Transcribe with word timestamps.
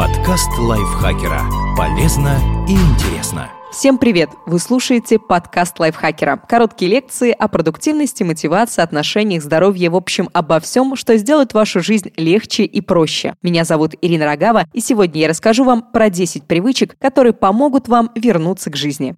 Подкаст 0.00 0.48
лайфхакера. 0.58 1.42
Полезно 1.76 2.38
и 2.66 2.72
интересно. 2.72 3.50
Всем 3.70 3.98
привет! 3.98 4.30
Вы 4.46 4.58
слушаете 4.58 5.18
подкаст 5.18 5.78
лайфхакера. 5.78 6.38
Короткие 6.48 6.90
лекции 6.90 7.32
о 7.32 7.48
продуктивности, 7.48 8.22
мотивации, 8.22 8.80
отношениях, 8.80 9.42
здоровье, 9.42 9.90
в 9.90 9.96
общем, 9.96 10.30
обо 10.32 10.58
всем, 10.58 10.96
что 10.96 11.18
сделает 11.18 11.52
вашу 11.52 11.82
жизнь 11.82 12.12
легче 12.16 12.64
и 12.64 12.80
проще. 12.80 13.34
Меня 13.42 13.64
зовут 13.64 13.92
Ирина 14.00 14.24
Рогава, 14.24 14.64
и 14.72 14.80
сегодня 14.80 15.20
я 15.20 15.28
расскажу 15.28 15.64
вам 15.64 15.82
про 15.92 16.08
10 16.08 16.44
привычек, 16.44 16.96
которые 16.98 17.34
помогут 17.34 17.86
вам 17.86 18.10
вернуться 18.14 18.70
к 18.70 18.76
жизни. 18.76 19.16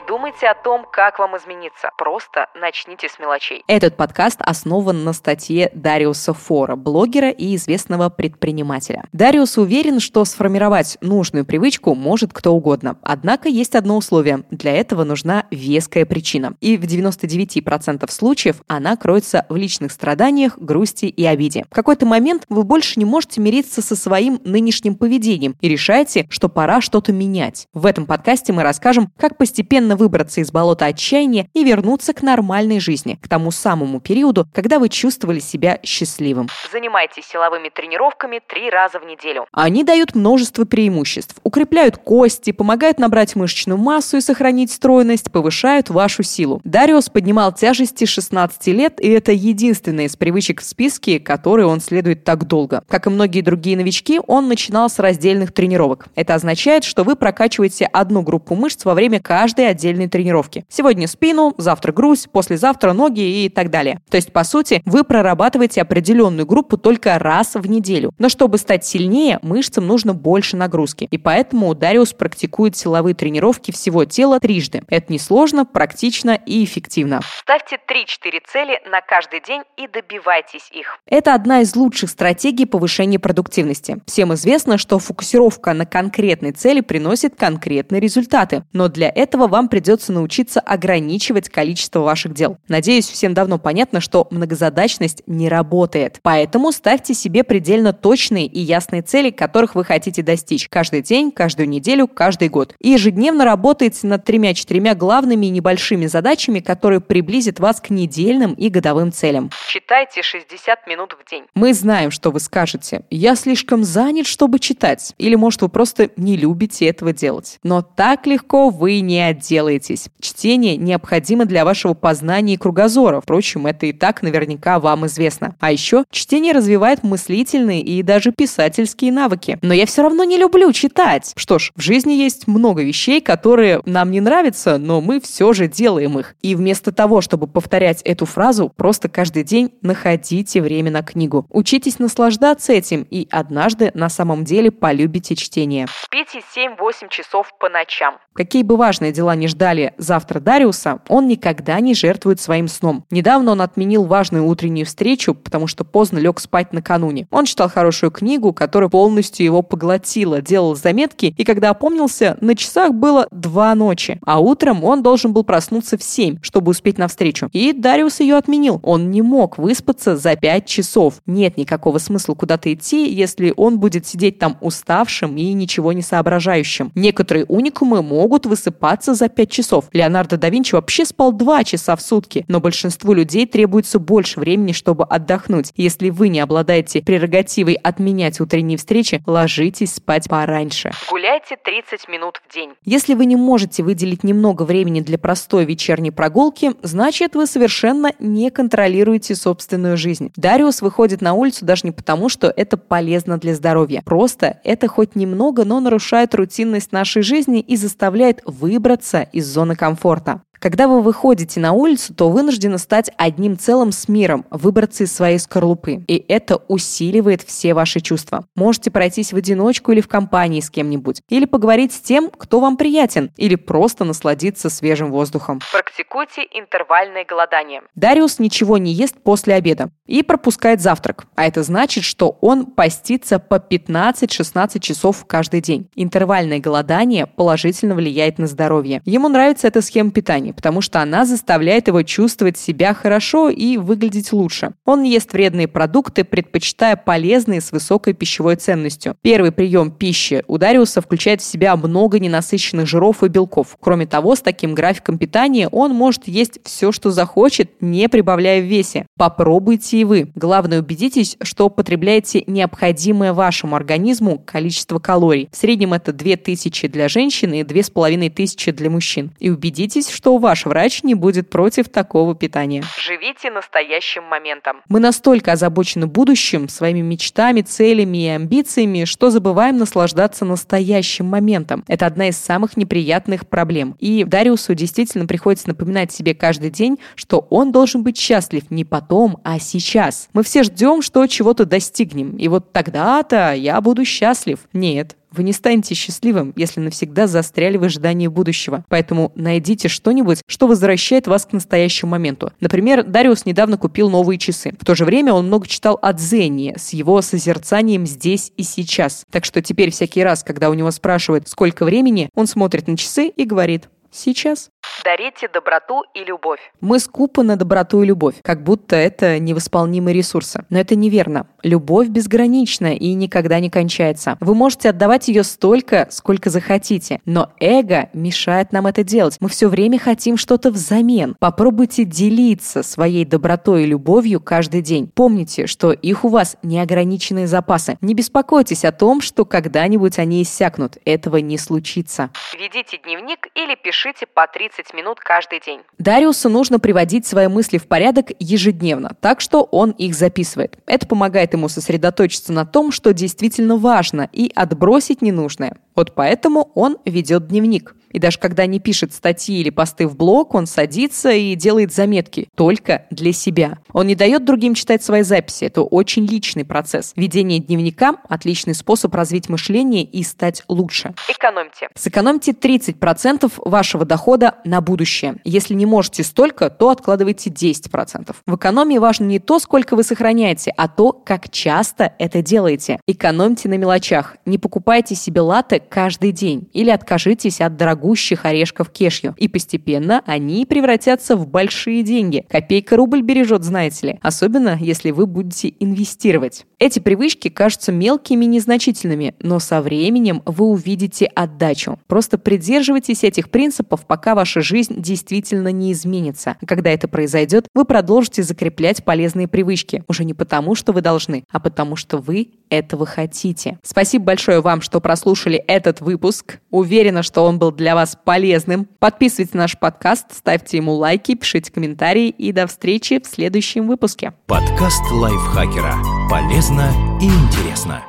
Думайте 0.00 0.46
о 0.48 0.54
том, 0.54 0.86
как 0.90 1.18
вам 1.18 1.36
измениться. 1.36 1.90
Просто 1.98 2.46
начните 2.54 3.08
с 3.08 3.18
мелочей. 3.18 3.62
Этот 3.66 3.96
подкаст 3.96 4.40
основан 4.40 5.04
на 5.04 5.12
статье 5.12 5.70
Дариуса 5.74 6.32
Фора, 6.32 6.76
блогера 6.76 7.28
и 7.28 7.56
известного 7.56 8.08
предпринимателя. 8.08 9.04
Дариус 9.12 9.58
уверен, 9.58 10.00
что 10.00 10.24
сформировать 10.24 10.96
нужную 11.00 11.44
привычку 11.44 11.94
может 11.94 12.32
кто 12.32 12.54
угодно. 12.54 12.96
Однако 13.02 13.48
есть 13.48 13.74
одно 13.74 13.96
условие. 13.96 14.44
Для 14.50 14.72
этого 14.72 15.04
нужна 15.04 15.44
веская 15.50 16.06
причина. 16.06 16.54
И 16.60 16.76
в 16.76 16.84
99% 16.84 18.10
случаев 18.10 18.62
она 18.68 18.96
кроется 18.96 19.44
в 19.48 19.56
личных 19.56 19.92
страданиях, 19.92 20.58
грусти 20.58 21.06
и 21.06 21.26
обиде. 21.26 21.66
В 21.70 21.74
какой-то 21.74 22.06
момент 22.06 22.44
вы 22.48 22.62
больше 22.62 22.98
не 22.98 23.04
можете 23.04 23.40
мириться 23.40 23.82
со 23.82 23.96
своим 23.96 24.40
нынешним 24.44 24.94
поведением 24.94 25.56
и 25.60 25.68
решаете, 25.68 26.26
что 26.30 26.48
пора 26.48 26.80
что-то 26.80 27.12
менять. 27.12 27.66
В 27.74 27.84
этом 27.86 28.06
подкасте 28.06 28.52
мы 28.52 28.62
расскажем, 28.62 29.10
как 29.18 29.36
постепенно 29.36 29.81
выбрать 29.88 30.22
выбраться 30.22 30.40
из 30.40 30.52
болота 30.52 30.86
отчаяния 30.86 31.48
и 31.54 31.64
вернуться 31.64 32.12
к 32.12 32.22
нормальной 32.22 32.80
жизни, 32.80 33.18
к 33.22 33.28
тому 33.28 33.50
самому 33.50 33.98
периоду, 33.98 34.46
когда 34.52 34.78
вы 34.78 34.88
чувствовали 34.88 35.40
себя 35.40 35.80
счастливым. 35.82 36.48
Занимайтесь 36.70 37.24
силовыми 37.24 37.70
тренировками 37.70 38.40
три 38.46 38.70
раза 38.70 38.98
в 38.98 39.06
неделю. 39.06 39.46
Они 39.52 39.84
дают 39.84 40.14
множество 40.14 40.64
преимуществ. 40.64 41.36
Укрепляют 41.42 41.96
кости, 41.96 42.52
помогают 42.52 42.98
набрать 42.98 43.34
мышечную 43.34 43.78
массу 43.78 44.18
и 44.18 44.20
сохранить 44.20 44.70
стройность, 44.70 45.32
повышают 45.32 45.90
вашу 45.90 46.22
силу. 46.22 46.60
Дариус 46.64 47.08
поднимал 47.08 47.52
тяжести 47.52 48.04
16 48.04 48.66
лет, 48.68 49.00
и 49.00 49.08
это 49.08 49.32
единственная 49.32 50.04
из 50.04 50.16
привычек 50.16 50.60
в 50.60 50.64
списке, 50.64 51.18
которые 51.18 51.66
он 51.66 51.80
следует 51.80 52.24
так 52.24 52.46
долго. 52.46 52.84
Как 52.88 53.06
и 53.06 53.10
многие 53.10 53.40
другие 53.40 53.76
новички, 53.76 54.20
он 54.26 54.48
начинал 54.48 54.88
с 54.88 54.98
раздельных 54.98 55.52
тренировок. 55.52 56.06
Это 56.14 56.34
означает, 56.34 56.84
что 56.84 57.02
вы 57.02 57.16
прокачиваете 57.16 57.86
одну 57.86 58.22
группу 58.22 58.54
мышц 58.54 58.84
во 58.84 58.94
время 58.94 59.20
каждой 59.20 59.70
отдельной 59.72 60.08
тренировки. 60.08 60.64
Сегодня 60.68 61.06
спину, 61.06 61.54
завтра 61.58 61.92
грудь, 61.92 62.28
послезавтра 62.32 62.92
ноги 62.92 63.44
и 63.44 63.48
так 63.48 63.70
далее. 63.70 64.00
То 64.10 64.16
есть, 64.16 64.32
по 64.32 64.44
сути, 64.44 64.82
вы 64.86 65.04
прорабатываете 65.04 65.82
определенную 65.82 66.46
группу 66.46 66.76
только 66.76 67.18
раз 67.18 67.54
в 67.54 67.66
неделю. 67.66 68.12
Но 68.18 68.28
чтобы 68.28 68.58
стать 68.58 68.84
сильнее, 68.84 69.38
мышцам 69.42 69.86
нужно 69.86 70.14
больше 70.14 70.56
нагрузки. 70.56 71.08
И 71.10 71.18
поэтому 71.18 71.74
Дариус 71.74 72.12
практикует 72.12 72.76
силовые 72.76 73.14
тренировки 73.14 73.72
всего 73.72 74.04
тела 74.04 74.38
трижды. 74.40 74.82
Это 74.88 75.12
несложно, 75.12 75.64
практично 75.64 76.38
и 76.46 76.64
эффективно. 76.64 77.20
Ставьте 77.40 77.76
3-4 77.76 78.40
цели 78.46 78.80
на 78.90 79.00
каждый 79.00 79.40
день 79.40 79.62
и 79.76 79.86
добивайтесь 79.88 80.70
их. 80.72 80.98
Это 81.06 81.34
одна 81.34 81.60
из 81.60 81.74
лучших 81.74 82.10
стратегий 82.10 82.66
повышения 82.66 83.18
продуктивности. 83.18 83.98
Всем 84.06 84.34
известно, 84.34 84.78
что 84.78 84.98
фокусировка 84.98 85.72
на 85.72 85.86
конкретной 85.86 86.52
цели 86.52 86.80
приносит 86.80 87.36
конкретные 87.36 88.00
результаты. 88.00 88.64
Но 88.72 88.88
для 88.88 89.08
этого 89.08 89.46
вам 89.48 89.61
придется 89.68 90.02
придется 90.02 90.12
научиться 90.12 90.60
ограничивать 90.60 91.48
количество 91.48 92.00
ваших 92.00 92.32
дел. 92.34 92.56
Надеюсь, 92.66 93.08
всем 93.08 93.34
давно 93.34 93.58
понятно, 93.58 94.00
что 94.00 94.26
многозадачность 94.30 95.22
не 95.26 95.48
работает. 95.48 96.18
Поэтому 96.22 96.72
ставьте 96.72 97.14
себе 97.14 97.44
предельно 97.44 97.92
точные 97.92 98.46
и 98.46 98.58
ясные 98.58 99.02
цели, 99.02 99.30
которых 99.30 99.74
вы 99.74 99.84
хотите 99.84 100.22
достичь 100.22 100.68
каждый 100.68 101.02
день, 101.02 101.30
каждую 101.30 101.68
неделю, 101.68 102.08
каждый 102.08 102.48
год. 102.48 102.74
И 102.80 102.90
ежедневно 102.90 103.44
работайте 103.44 104.06
над 104.06 104.24
тремя-четырьмя 104.24 104.94
главными 104.94 105.46
и 105.46 105.50
небольшими 105.50 106.06
задачами, 106.06 106.60
которые 106.60 107.00
приблизят 107.00 107.60
вас 107.60 107.80
к 107.80 107.90
недельным 107.90 108.54
и 108.54 108.70
годовым 108.70 109.12
целям. 109.12 109.50
Читайте 109.68 110.22
60 110.22 110.86
минут 110.86 111.14
в 111.20 111.30
день. 111.30 111.44
Мы 111.54 111.74
знаем, 111.74 112.10
что 112.10 112.30
вы 112.30 112.40
скажете. 112.40 113.04
Я 113.10 113.36
слишком 113.36 113.84
занят, 113.84 114.26
чтобы 114.26 114.58
читать. 114.58 115.12
Или, 115.18 115.34
может, 115.34 115.62
вы 115.62 115.68
просто 115.68 116.10
не 116.16 116.36
любите 116.36 116.86
этого 116.86 117.12
делать. 117.12 117.58
Но 117.62 117.82
так 117.82 118.26
легко 118.26 118.70
вы 118.70 119.00
не 119.00 119.20
отделаетесь 119.20 119.51
согласитесь, 119.52 120.08
чтение 120.20 120.76
необходимо 120.76 121.44
для 121.44 121.64
вашего 121.64 121.94
познания 121.94 122.54
и 122.54 122.56
кругозора. 122.56 123.20
Впрочем, 123.20 123.66
это 123.66 123.86
и 123.86 123.92
так 123.92 124.22
наверняка 124.22 124.78
вам 124.78 125.06
известно. 125.06 125.54
А 125.60 125.72
еще 125.72 126.04
чтение 126.10 126.52
развивает 126.52 127.02
мыслительные 127.02 127.80
и 127.80 128.02
даже 128.02 128.32
писательские 128.32 129.12
навыки. 129.12 129.58
Но 129.62 129.74
я 129.74 129.86
все 129.86 130.02
равно 130.02 130.24
не 130.24 130.36
люблю 130.36 130.72
читать. 130.72 131.32
Что 131.36 131.58
ж, 131.58 131.72
в 131.76 131.80
жизни 131.80 132.12
есть 132.12 132.46
много 132.46 132.82
вещей, 132.82 133.20
которые 133.20 133.82
нам 133.84 134.10
не 134.10 134.20
нравятся, 134.20 134.78
но 134.78 135.00
мы 135.00 135.20
все 135.20 135.52
же 135.52 135.68
делаем 135.68 136.18
их. 136.18 136.34
И 136.42 136.54
вместо 136.54 136.92
того, 136.92 137.20
чтобы 137.20 137.46
повторять 137.46 138.02
эту 138.02 138.26
фразу, 138.26 138.72
просто 138.74 139.08
каждый 139.08 139.44
день 139.44 139.72
находите 139.82 140.60
время 140.60 140.90
на 140.90 141.02
книгу. 141.02 141.46
Учитесь 141.50 141.98
наслаждаться 141.98 142.72
этим 142.72 143.06
и 143.10 143.26
однажды 143.30 143.90
на 143.94 144.08
самом 144.08 144.44
деле 144.44 144.70
полюбите 144.70 145.34
чтение. 145.34 145.86
Спите 146.04 146.40
7-8 146.56 147.08
часов 147.08 147.52
по 147.58 147.68
ночам. 147.68 148.18
Какие 148.34 148.62
бы 148.62 148.76
важные 148.76 149.12
дела 149.12 149.34
не 149.42 149.48
ждали 149.48 149.92
«Завтра 149.98 150.38
Дариуса» 150.38 151.00
он 151.08 151.26
никогда 151.26 151.80
не 151.80 151.94
жертвует 151.94 152.40
своим 152.40 152.68
сном. 152.68 153.04
Недавно 153.10 153.50
он 153.50 153.60
отменил 153.60 154.04
важную 154.04 154.46
утреннюю 154.46 154.86
встречу, 154.86 155.34
потому 155.34 155.66
что 155.66 155.82
поздно 155.82 156.18
лег 156.18 156.38
спать 156.38 156.72
накануне. 156.72 157.26
Он 157.32 157.44
читал 157.44 157.68
хорошую 157.68 158.12
книгу, 158.12 158.52
которая 158.52 158.88
полностью 158.88 159.44
его 159.44 159.62
поглотила, 159.62 160.40
делал 160.40 160.76
заметки, 160.76 161.34
и 161.36 161.42
когда 161.42 161.70
опомнился, 161.70 162.38
на 162.40 162.54
часах 162.54 162.94
было 162.94 163.26
два 163.32 163.74
ночи. 163.74 164.20
А 164.24 164.38
утром 164.38 164.84
он 164.84 165.02
должен 165.02 165.32
был 165.32 165.42
проснуться 165.42 165.98
в 165.98 166.04
семь, 166.04 166.36
чтобы 166.40 166.70
успеть 166.70 166.98
на 166.98 167.08
встречу. 167.08 167.48
И 167.52 167.72
Дариус 167.72 168.20
ее 168.20 168.36
отменил. 168.36 168.78
Он 168.84 169.10
не 169.10 169.22
мог 169.22 169.58
выспаться 169.58 170.16
за 170.16 170.36
пять 170.36 170.66
часов. 170.66 171.14
Нет 171.26 171.56
никакого 171.56 171.98
смысла 171.98 172.34
куда-то 172.34 172.72
идти, 172.72 173.12
если 173.12 173.52
он 173.56 173.80
будет 173.80 174.06
сидеть 174.06 174.38
там 174.38 174.56
уставшим 174.60 175.36
и 175.36 175.52
ничего 175.52 175.92
не 175.92 176.02
соображающим. 176.02 176.92
Некоторые 176.94 177.44
уникумы 177.46 178.02
могут 178.02 178.46
высыпаться 178.46 179.14
за 179.14 179.31
пять 179.34 179.50
часов, 179.50 179.72
часов. 179.72 179.88
Леонардо 179.92 180.36
да 180.36 180.50
Винчи 180.50 180.74
вообще 180.74 181.04
спал 181.04 181.32
2 181.32 181.64
часа 181.64 181.96
в 181.96 182.02
сутки, 182.02 182.44
но 182.48 182.60
большинству 182.60 183.12
людей 183.12 183.46
требуется 183.46 183.98
больше 183.98 184.40
времени, 184.40 184.72
чтобы 184.72 185.04
отдохнуть. 185.04 185.72
Если 185.76 186.10
вы 186.10 186.28
не 186.28 186.40
обладаете 186.40 187.02
прерогативой 187.02 187.74
отменять 187.74 188.40
утренние 188.40 188.76
встречи, 188.76 189.22
ложитесь 189.26 189.94
спать 189.94 190.28
пораньше. 190.28 190.90
Гуляйте 191.10 191.56
30 191.62 192.08
минут 192.08 192.40
в 192.46 192.52
день. 192.52 192.70
Если 192.84 193.14
вы 193.14 193.26
не 193.26 193.36
можете 193.36 193.82
выделить 193.82 194.24
немного 194.24 194.64
времени 194.64 195.00
для 195.00 195.18
простой 195.18 195.64
вечерней 195.64 196.10
прогулки, 196.10 196.72
значит 196.82 197.34
вы 197.34 197.46
совершенно 197.46 198.12
не 198.18 198.50
контролируете 198.50 199.34
собственную 199.34 199.96
жизнь. 199.96 200.32
Дариус 200.36 200.82
выходит 200.82 201.20
на 201.20 201.34
улицу 201.34 201.64
даже 201.64 201.82
не 201.84 201.92
потому, 201.92 202.28
что 202.28 202.52
это 202.54 202.76
полезно 202.76 203.38
для 203.38 203.54
здоровья. 203.54 204.02
Просто 204.04 204.60
это 204.64 204.88
хоть 204.88 205.14
немного, 205.16 205.64
но 205.64 205.80
нарушает 205.80 206.34
рутинность 206.34 206.92
нашей 206.92 207.22
жизни 207.22 207.60
и 207.60 207.76
заставляет 207.76 208.42
выбраться 208.44 209.21
из 209.22 209.46
зоны 209.46 209.76
комфорта. 209.76 210.42
Когда 210.62 210.86
вы 210.86 211.02
выходите 211.02 211.58
на 211.58 211.72
улицу, 211.72 212.14
то 212.14 212.28
вынуждены 212.28 212.78
стать 212.78 213.10
одним 213.16 213.58
целым 213.58 213.90
с 213.90 214.06
миром, 214.06 214.46
выбраться 214.48 215.02
из 215.02 215.12
своей 215.12 215.40
скорлупы. 215.40 216.04
И 216.06 216.24
это 216.28 216.62
усиливает 216.68 217.42
все 217.42 217.74
ваши 217.74 217.98
чувства. 217.98 218.44
Можете 218.54 218.92
пройтись 218.92 219.32
в 219.32 219.36
одиночку 219.36 219.90
или 219.90 220.00
в 220.00 220.06
компании 220.06 220.60
с 220.60 220.70
кем-нибудь. 220.70 221.22
Или 221.28 221.46
поговорить 221.46 221.92
с 221.92 222.00
тем, 222.00 222.30
кто 222.30 222.60
вам 222.60 222.76
приятен. 222.76 223.32
Или 223.36 223.56
просто 223.56 224.04
насладиться 224.04 224.70
свежим 224.70 225.10
воздухом. 225.10 225.58
Практикуйте 225.72 226.42
интервальное 226.52 227.24
голодание. 227.24 227.82
Дариус 227.96 228.38
ничего 228.38 228.78
не 228.78 228.92
ест 228.92 229.16
после 229.20 229.54
обеда 229.54 229.90
и 230.06 230.22
пропускает 230.22 230.80
завтрак. 230.80 231.24
А 231.34 231.44
это 231.44 231.64
значит, 231.64 232.04
что 232.04 232.38
он 232.40 232.66
постится 232.66 233.40
по 233.40 233.56
15-16 233.56 234.78
часов 234.78 235.24
каждый 235.26 235.60
день. 235.60 235.88
Интервальное 235.96 236.60
голодание 236.60 237.26
положительно 237.26 237.96
влияет 237.96 238.38
на 238.38 238.46
здоровье. 238.46 239.02
Ему 239.04 239.28
нравится 239.28 239.66
эта 239.66 239.82
схема 239.82 240.12
питания 240.12 240.51
потому 240.52 240.80
что 240.80 241.00
она 241.00 241.24
заставляет 241.24 241.88
его 241.88 242.02
чувствовать 242.02 242.58
себя 242.58 242.94
хорошо 242.94 243.48
и 243.48 243.76
выглядеть 243.76 244.32
лучше. 244.32 244.72
Он 244.84 245.02
ест 245.02 245.32
вредные 245.32 245.68
продукты, 245.68 246.24
предпочитая 246.24 246.96
полезные 246.96 247.60
с 247.60 247.72
высокой 247.72 248.14
пищевой 248.14 248.56
ценностью. 248.56 249.16
Первый 249.22 249.52
прием 249.52 249.90
пищи 249.90 250.44
у 250.46 250.58
Дариуса 250.58 251.00
включает 251.00 251.40
в 251.40 251.44
себя 251.44 251.76
много 251.76 252.18
ненасыщенных 252.18 252.86
жиров 252.86 253.22
и 253.22 253.28
белков. 253.28 253.76
Кроме 253.80 254.06
того, 254.06 254.36
с 254.36 254.40
таким 254.40 254.74
графиком 254.74 255.18
питания 255.18 255.68
он 255.68 255.92
может 255.92 256.28
есть 256.28 256.60
все, 256.64 256.92
что 256.92 257.10
захочет, 257.10 257.70
не 257.80 258.08
прибавляя 258.08 258.60
в 258.60 258.64
весе. 258.64 259.06
Попробуйте 259.16 259.98
и 259.98 260.04
вы. 260.04 260.32
Главное, 260.34 260.80
убедитесь, 260.80 261.36
что 261.42 261.68
потребляете 261.68 262.44
необходимое 262.46 263.32
вашему 263.32 263.76
организму 263.76 264.38
количество 264.38 264.98
калорий. 264.98 265.48
В 265.52 265.56
среднем 265.56 265.94
это 265.94 266.12
2000 266.12 266.88
для 266.88 267.08
женщин 267.08 267.52
и 267.52 267.62
2500 267.62 268.74
для 268.74 268.90
мужчин. 268.90 269.32
И 269.38 269.50
убедитесь, 269.50 270.08
что 270.08 270.38
ваш 270.42 270.66
врач 270.66 271.02
не 271.02 271.14
будет 271.14 271.48
против 271.48 271.88
такого 271.88 272.34
питания. 272.34 272.84
Живите 272.98 273.50
настоящим 273.50 274.24
моментом. 274.24 274.82
Мы 274.88 275.00
настолько 275.00 275.52
озабочены 275.52 276.06
будущим, 276.06 276.68
своими 276.68 277.00
мечтами, 277.00 277.62
целями 277.62 278.24
и 278.24 278.28
амбициями, 278.28 279.04
что 279.06 279.30
забываем 279.30 279.78
наслаждаться 279.78 280.44
настоящим 280.44 281.24
моментом. 281.26 281.84
Это 281.88 282.04
одна 282.04 282.28
из 282.28 282.36
самых 282.36 282.76
неприятных 282.76 283.46
проблем. 283.46 283.96
И 283.98 284.24
Дариусу 284.24 284.74
действительно 284.74 285.26
приходится 285.26 285.68
напоминать 285.68 286.12
себе 286.12 286.34
каждый 286.34 286.70
день, 286.70 286.98
что 287.14 287.46
он 287.48 287.72
должен 287.72 288.02
быть 288.02 288.18
счастлив 288.18 288.70
не 288.70 288.84
потом, 288.84 289.38
а 289.44 289.58
сейчас. 289.58 290.28
Мы 290.34 290.42
все 290.42 290.62
ждем, 290.62 291.00
что 291.00 291.26
чего-то 291.26 291.64
достигнем, 291.64 292.36
и 292.36 292.48
вот 292.48 292.72
тогда-то 292.72 293.54
я 293.54 293.80
буду 293.80 294.04
счастлив. 294.04 294.58
Нет, 294.72 295.16
вы 295.32 295.42
не 295.42 295.52
станете 295.52 295.94
счастливым, 295.94 296.52
если 296.56 296.80
навсегда 296.80 297.26
застряли 297.26 297.76
в 297.76 297.84
ожидании 297.84 298.28
будущего. 298.28 298.84
Поэтому 298.88 299.32
найдите 299.34 299.88
что-нибудь, 299.88 300.42
что 300.46 300.66
возвращает 300.66 301.26
вас 301.26 301.46
к 301.46 301.52
настоящему 301.52 302.12
моменту. 302.12 302.52
Например, 302.60 303.04
Дариус 303.04 303.46
недавно 303.46 303.78
купил 303.78 304.10
новые 304.10 304.38
часы. 304.38 304.74
В 304.80 304.84
то 304.84 304.94
же 304.94 305.04
время 305.04 305.32
он 305.32 305.46
много 305.46 305.66
читал 305.66 305.98
о 306.02 306.12
Дзене 306.12 306.74
с 306.76 306.92
его 306.92 307.22
созерцанием 307.22 308.06
здесь 308.06 308.52
и 308.56 308.62
сейчас. 308.62 309.24
Так 309.30 309.44
что 309.44 309.62
теперь 309.62 309.90
всякий 309.90 310.22
раз, 310.22 310.42
когда 310.42 310.70
у 310.70 310.74
него 310.74 310.90
спрашивают, 310.90 311.48
сколько 311.48 311.84
времени, 311.84 312.28
он 312.34 312.46
смотрит 312.46 312.88
на 312.88 312.96
часы 312.96 313.28
и 313.28 313.44
говорит 313.44 313.88
«сейчас». 314.10 314.71
Дарите 315.04 315.48
доброту 315.48 316.04
и 316.14 316.24
любовь. 316.24 316.60
Мы 316.80 317.00
скупы 317.00 317.42
на 317.42 317.56
доброту 317.56 318.02
и 318.02 318.06
любовь, 318.06 318.36
как 318.42 318.62
будто 318.62 318.94
это 318.94 319.38
невосполнимые 319.40 320.14
ресурсы. 320.14 320.64
Но 320.70 320.78
это 320.78 320.94
неверно. 320.94 321.48
Любовь 321.62 322.08
безгранична 322.08 322.94
и 322.94 323.12
никогда 323.14 323.58
не 323.58 323.68
кончается. 323.68 324.36
Вы 324.40 324.54
можете 324.54 324.90
отдавать 324.90 325.26
ее 325.28 325.42
столько, 325.42 326.06
сколько 326.10 326.50
захотите, 326.50 327.20
но 327.24 327.52
эго 327.58 328.10
мешает 328.12 328.72
нам 328.72 328.86
это 328.86 329.02
делать. 329.02 329.36
Мы 329.40 329.48
все 329.48 329.68
время 329.68 329.98
хотим 329.98 330.36
что-то 330.36 330.70
взамен. 330.70 331.36
Попробуйте 331.40 332.04
делиться 332.04 332.82
своей 332.82 333.24
добротой 333.24 333.82
и 333.82 333.86
любовью 333.86 334.40
каждый 334.40 334.82
день. 334.82 335.10
Помните, 335.12 335.66
что 335.66 335.92
их 335.92 336.24
у 336.24 336.28
вас 336.28 336.56
неограниченные 336.62 337.46
запасы. 337.46 337.98
Не 338.00 338.14
беспокойтесь 338.14 338.84
о 338.84 338.92
том, 338.92 339.20
что 339.20 339.44
когда-нибудь 339.44 340.18
они 340.18 340.42
иссякнут. 340.42 340.98
Этого 341.04 341.38
не 341.38 341.58
случится. 341.58 342.30
Ведите 342.58 342.98
дневник 342.98 343.48
или 343.54 343.74
пишите 343.74 344.26
по 344.26 344.46
30 344.46 344.71
минут 344.94 345.20
каждый 345.20 345.60
день. 345.60 345.80
Дариусу 345.98 346.48
нужно 346.48 346.78
приводить 346.78 347.26
свои 347.26 347.46
мысли 347.48 347.78
в 347.78 347.86
порядок 347.86 348.32
ежедневно, 348.38 349.16
так 349.20 349.40
что 349.40 349.62
он 349.62 349.90
их 349.90 350.14
записывает. 350.14 350.78
Это 350.86 351.06
помогает 351.06 351.52
ему 351.52 351.68
сосредоточиться 351.68 352.52
на 352.52 352.64
том, 352.64 352.92
что 352.92 353.12
действительно 353.12 353.76
важно, 353.76 354.28
и 354.32 354.50
отбросить 354.54 355.22
ненужное. 355.22 355.76
Вот 355.94 356.14
поэтому 356.14 356.70
он 356.74 356.98
ведет 357.04 357.48
дневник. 357.48 357.94
И 358.12 358.18
даже 358.18 358.38
когда 358.38 358.66
не 358.66 358.78
пишет 358.78 359.12
статьи 359.12 359.60
или 359.60 359.70
посты 359.70 360.06
в 360.06 360.16
блог, 360.16 360.54
он 360.54 360.66
садится 360.66 361.30
и 361.30 361.54
делает 361.54 361.92
заметки 361.92 362.48
только 362.54 363.06
для 363.10 363.32
себя. 363.32 363.78
Он 363.92 364.06
не 364.06 364.14
дает 364.14 364.44
другим 364.44 364.74
читать 364.74 365.02
свои 365.02 365.22
записи. 365.22 365.64
Это 365.64 365.82
очень 365.82 366.26
личный 366.26 366.64
процесс. 366.64 367.12
Ведение 367.16 367.58
дневника– 367.58 368.16
отличный 368.28 368.74
способ 368.74 369.14
развить 369.14 369.48
мышление 369.48 370.04
и 370.04 370.22
стать 370.22 370.62
лучше. 370.68 371.14
Экономьте. 371.28 371.88
Сэкономьте 371.94 372.52
30% 372.52 373.52
вашего 373.56 374.04
дохода 374.04 374.56
на 374.64 374.80
будущее. 374.80 375.36
Если 375.44 375.74
не 375.74 375.86
можете 375.86 376.22
столько, 376.22 376.70
то 376.70 376.90
откладывайте 376.90 377.50
10%. 377.50 378.34
В 378.46 378.56
экономии 378.56 378.98
важно 378.98 379.24
не 379.24 379.38
то, 379.38 379.58
сколько 379.58 379.96
вы 379.96 380.02
сохраняете, 380.02 380.72
а 380.76 380.88
то, 380.88 381.12
как 381.12 381.50
часто 381.50 382.12
это 382.18 382.42
делаете. 382.42 383.00
Экономьте 383.06 383.68
на 383.68 383.76
мелочах. 383.78 384.36
Не 384.46 384.58
покупайте 384.58 385.14
себе 385.14 385.40
латы 385.40 385.80
каждый 385.86 386.32
день 386.32 386.68
или 386.72 386.90
откажитесь 386.90 387.60
от 387.60 387.76
дорогущих 388.02 388.44
орешков 388.44 388.90
кешью. 388.90 389.34
И 389.38 389.48
постепенно 389.48 390.22
они 390.26 390.66
превратятся 390.66 391.36
в 391.36 391.46
большие 391.46 392.02
деньги. 392.02 392.44
Копейка 392.48 392.96
рубль 392.96 393.22
бережет, 393.22 393.62
знаете 393.62 394.06
ли. 394.06 394.18
Особенно, 394.22 394.76
если 394.80 395.12
вы 395.12 395.26
будете 395.26 395.72
инвестировать. 395.78 396.66
Эти 396.78 396.98
привычки 396.98 397.48
кажутся 397.48 397.92
мелкими 397.92 398.44
и 398.44 398.48
незначительными, 398.48 399.36
но 399.40 399.60
со 399.60 399.80
временем 399.80 400.42
вы 400.46 400.66
увидите 400.66 401.26
отдачу. 401.26 402.00
Просто 402.08 402.38
придерживайтесь 402.38 403.22
этих 403.22 403.50
принципов, 403.50 404.04
пока 404.04 404.34
ваша 404.34 404.62
жизнь 404.62 405.00
действительно 405.00 405.68
не 405.68 405.92
изменится. 405.92 406.56
Когда 406.66 406.90
это 406.90 407.06
произойдет, 407.06 407.66
вы 407.72 407.84
продолжите 407.84 408.42
закреплять 408.42 409.04
полезные 409.04 409.46
привычки. 409.46 410.02
Уже 410.08 410.24
не 410.24 410.34
потому, 410.34 410.74
что 410.74 410.92
вы 410.92 411.02
должны, 411.02 411.44
а 411.52 411.60
потому, 411.60 411.94
что 411.94 412.18
вы 412.18 412.48
этого 412.68 413.06
хотите. 413.06 413.78
Спасибо 413.84 414.24
большое 414.24 414.60
вам, 414.60 414.80
что 414.80 415.00
прослушали 415.00 415.58
этот 415.58 416.00
выпуск. 416.00 416.58
Уверена, 416.70 417.22
что 417.22 417.42
он 417.42 417.60
был 417.60 417.70
для 417.92 417.96
вас 417.96 418.16
полезным. 418.24 418.86
Подписывайтесь 418.98 419.52
на 419.52 419.60
наш 419.60 419.78
подкаст, 419.78 420.34
ставьте 420.34 420.78
ему 420.78 420.94
лайки, 420.94 421.34
пишите 421.34 421.70
комментарии 421.70 422.28
и 422.30 422.50
до 422.50 422.66
встречи 422.66 423.20
в 423.22 423.26
следующем 423.26 423.86
выпуске. 423.86 424.32
Подкаст 424.46 425.02
лайфхакера. 425.10 425.96
Полезно 426.30 426.90
и 427.20 427.26
интересно. 427.26 428.02